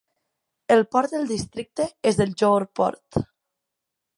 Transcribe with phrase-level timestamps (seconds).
[0.75, 3.21] El port del districte es el Johor Port.